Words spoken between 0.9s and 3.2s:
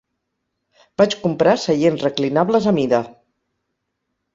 Vaig comprar seients reclinables a mida.